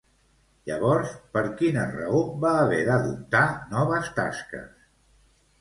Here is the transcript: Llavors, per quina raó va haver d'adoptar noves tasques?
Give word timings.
Llavors, 0.69 1.11
per 1.35 1.43
quina 1.59 1.83
raó 1.91 2.23
va 2.45 2.53
haver 2.63 2.81
d'adoptar 2.89 3.45
noves 3.75 4.11
tasques? 4.23 4.69